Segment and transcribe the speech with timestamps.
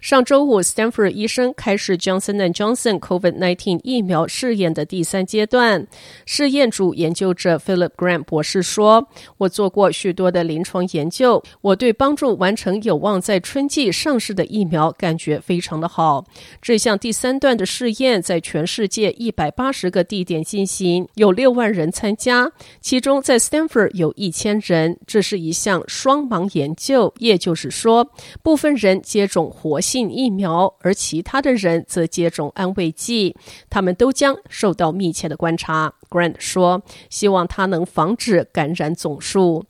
[0.00, 5.86] 上周五，Stanford 医生开始 Johnson & Johnson COVID-19 疫苗试验的第三阶段。
[6.24, 16.24] 试验组研究者 Philip Grant 博士说：“我做过许多的临床研究，我对帮助完成有望在春季上市的疫苗感觉非常的好。
[16.62, 24.98] 这项第三段的试验在全世界一百八十个地点进行，有六万人参加，其中在 Stanford 有一千人。
[25.06, 28.10] 这是一项双盲研究，也就是说，
[28.42, 33.34] 部分人接种活。”进疫苗，而其他的人则接种安慰剂，
[33.68, 35.92] 他们都将受到密切的观察。
[36.08, 39.64] Grant 说：“希望它能防止感染总数。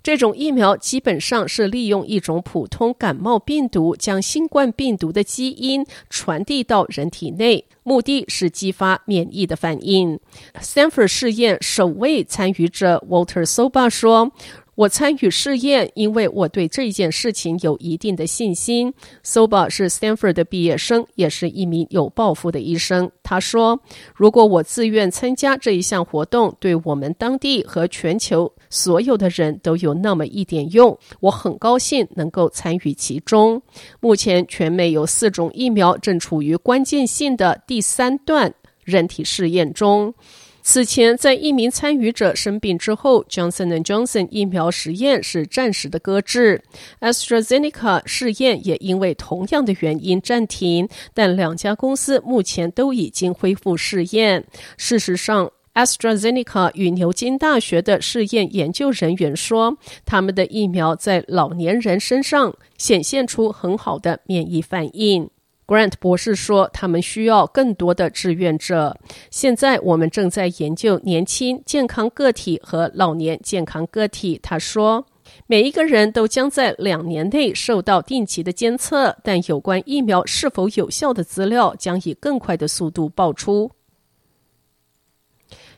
[0.00, 10.20] 这种疫苗基本上是利用一种普通感冒病毒，将新冠病毒的基因传递到人体内，目的是激发免疫的反应。”
[10.62, 14.30] Stanford 试验首位参与者 Walter Soba 说。
[14.74, 18.92] 我参与试验，因为我对这件事情有一定的信心。
[19.24, 23.10] Soba 是 Stanford 的毕业生，也是一名有抱负的医生。
[23.22, 23.80] 他说
[24.14, 33.62] ：“如果我自愿参加这一项活动，对我们当地和全球所有的人都有那么一点用，我很高兴能够参与其中。”
[34.00, 40.14] 目前，全美有四种疫苗正处于关键性的第三段人体试验中。
[40.66, 46.62] 此前，在一名参与者生病之后，Johnson & Johnson 疫苗实验是暂时的搁置。
[47.00, 54.42] AstraZeneca 试验也因为同样的原因暂停，但两家公司目前都已经恢复试验。
[54.78, 59.76] 事实上，AstraZeneca 与牛津大学的试验研究人员说，
[60.06, 65.28] 他们的疫苗在老年人身上显现出很好的免疫反应。
[65.66, 68.98] Grant 博士说：“他们需要更多的志愿者。
[69.30, 75.06] 现在我们正在研究年轻健康个体和老年健康个体。”他说
[75.48, 83.70] ：“每一个人都将在两年内受到定期的监测，但有关疫苗是否有效的资料将以更快的速度爆出。”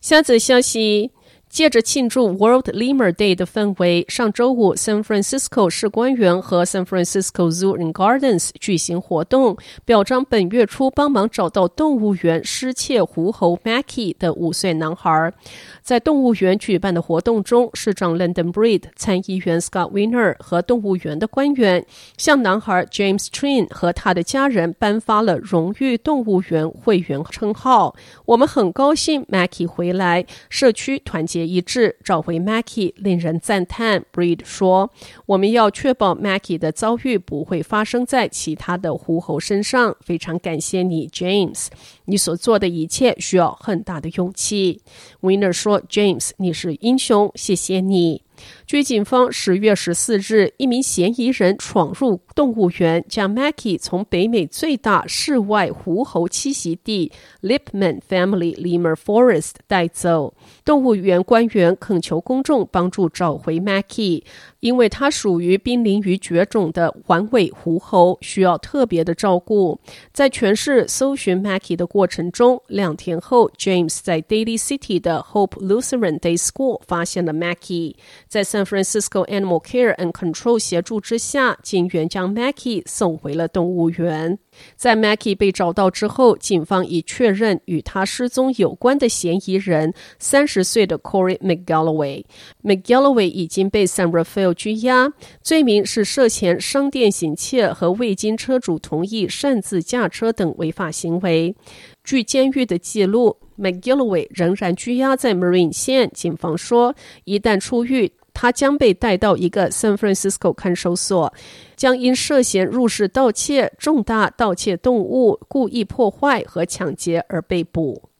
[0.00, 1.12] 下则消息。
[1.54, 15.32] 借着庆祝 World Lemur Day 的氛围，上周五，San Francisco 市官员和 San Francisco Zoo and Gardens 举行活动，表彰本月初帮忙找到动物园失窃狐猴 Mackie 的五岁男孩。
[15.80, 21.86] 在动物园举办的活动中，市长 London Breed、参议员 Scott Wiener 和动物园的官员
[22.16, 27.94] 向男孩 James Trin 和他的家人颁发了荣誉动物园会员称号。
[28.24, 34.04] 我们很高兴 Mackie 回来，社区团结一致，找回 Mackie 令人赞叹。
[34.12, 34.90] Breed 说
[35.26, 39.96] ：“我们要确保 Mackie 的遭遇不会发生在其他的狐猴身上。
[40.00, 41.68] 非常感谢你，James，
[42.06, 44.80] 你所做的一切需要很大的勇气。”
[45.22, 48.22] Winner 说：“James，你是英雄，谢谢你。”
[48.66, 60.34] 据警方十月十四日，一名嫌疑人闯入动物园，将 Mackie 从北美最大室外狐猴栖息地 Lippman Family Lemur Forest 带走。
[60.64, 64.24] 动物园官员恳求公众帮助找回 Mackie，
[64.64, 69.78] 因为它属于濒临于绝种的环尾狐猴，需要特别的照顾。
[70.10, 79.62] 在全市搜寻 Mackie 的过程中，两天后，James 在 Daily City 的 Hope Lutheran Day School 发现了 Mackie，在 San Francisco Animal
[79.62, 84.38] Care and Control 协助之下，警员将 Mackie 送回了动物园。
[84.76, 92.24] 在 Mackie 被找到之后，警方已确认与他失踪有关的嫌疑人三十岁的 Corey McGalloway。
[92.62, 95.12] McGalloway 已经被 San Rafael 拘押，
[95.42, 101.54] 罪名是涉嫌商店行窃和未经车主同意擅自驾车等违法行为。
[102.02, 106.10] 据监狱的记录，McGillway 仍然拘押在 Marin 县。
[106.14, 111.32] 警方说，一旦出狱，他将被带到一个 San Francisco 看守所，
[111.76, 118.10] 将因涉嫌入室盗窃、重大盗窃动物、故意破坏和抢劫而被捕。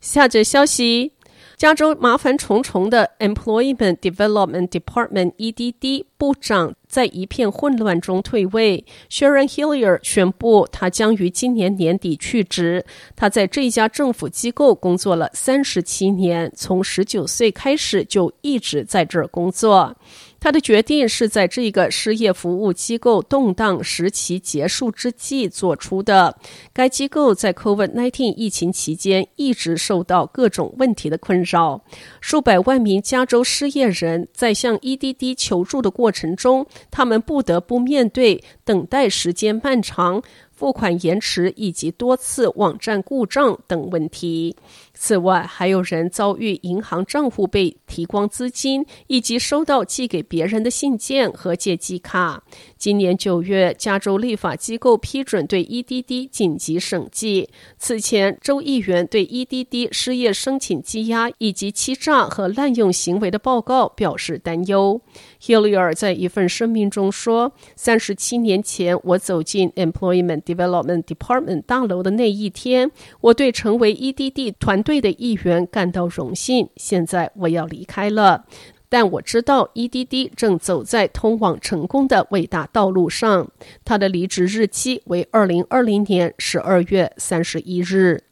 [0.00, 1.13] 下则消息。
[1.56, 8.84] 加州麻烦重重的 Employment Development Department（EDD） 部长在一片混乱中退位。
[9.08, 12.84] Sharon Hillier 宣布，他将于今年年底去职。
[13.14, 19.96] 他在这家政府机构工作了三十七年，从十九岁开始就一直在这儿工作。
[20.44, 26.36] 他的决定是在这个失业服务机构动荡时期结束之际做出的。
[26.70, 31.82] 该机构在 COVID-19 疫情期间一直受到各种问题的困扰，
[32.20, 44.54] 数百万名加州失业人在向 EDD 求助的过程中，他们不得不面对等待时间漫长、付款延迟以及多次网站故障等问题。
[44.94, 52.44] 此外，还有人遭遇银行账户被提光资金，以及收到寄给别人的信件和借记卡。
[52.78, 57.48] 今年九月，加州立法机构批准对 EDD 紧急审计。
[57.76, 65.00] 此前，州议员对 EDD 失业申请积压以及欺诈和滥用行为的报告表示担忧。
[65.42, 76.68] Hillier 在一份声明中说：“三十七年前，我走进 Employment Development Department 大楼的那一天，我对成为 EDD 团队的一员感到荣幸。
[76.76, 78.44] 现在我要离开了，
[78.88, 83.50] 但我知道 EDD 正走在通往成功的伟大道路上。
[83.84, 88.22] 他的离职日期为二零二零年十二月三十一日。”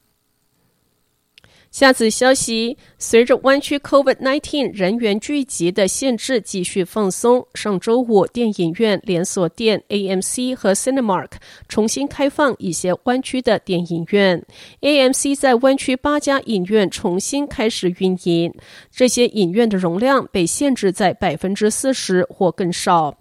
[1.73, 11.31] 下次消息，随着湾区 COVID-19 人员聚集的限制继续放松，上周五，电影院连锁店 AMC 和 Cinemark
[11.69, 14.45] 重新开放一些湾区的电影院。
[14.83, 18.53] AMC 在湾区八家影院重新开始运营，
[18.91, 23.17] 这些影院的容量被限制在百分之四十或更少。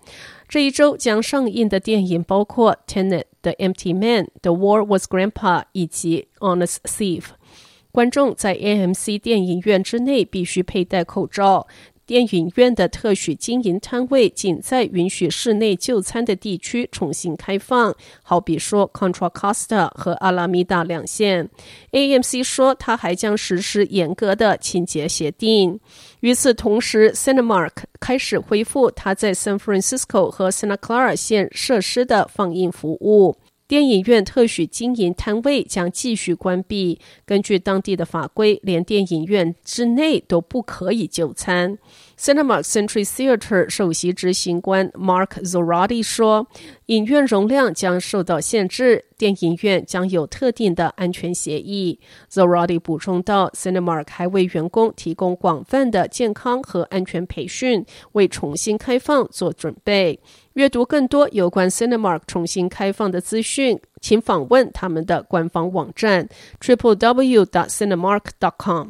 [0.50, 3.08] 这一周将上映的电影包括《Tenet》、
[3.42, 5.32] 《The Empty Man》、《The War Was Grandpa》
[5.72, 7.22] 以及《Honest Thief》。
[7.92, 11.68] 观众在 AMC 电影院之内必须佩戴口罩。
[12.04, 21.50] 电影院的特许经营摊位仅在允许室内就餐的地区重新开放，好比说 Contra Costa 和阿拉米达两线。
[21.92, 25.80] AMC 说，它还将实施严格的清洁协定。
[26.20, 27.72] 与此同时，Cinemark
[28.02, 33.38] 开始恢复它在 San Francisco 和 Santa Clara 县设施的放映服务。
[33.72, 37.00] 电影院特许经营摊位将继续关闭。
[37.26, 41.78] 根据当地的法规，连电影院之内都不可以就餐。
[42.22, 46.48] Cinemark Century Theatre 首席执行官 Mark Zorati 说
[46.86, 52.00] ：“影院容量将受到限制，电影院将有特定的安全协议。”
[52.32, 60.20] Zorati 补充道：“Cinemark 还为员工提供广泛的健康和安全培训，为重新开放做准备。
[60.54, 66.30] 阅读更多有关 Cinemark 重新开放的资讯，请访问他们的官方网站
[66.60, 68.90] triplew.cinemark.com。”